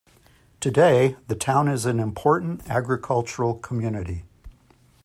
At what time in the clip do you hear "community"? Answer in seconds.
3.59-4.23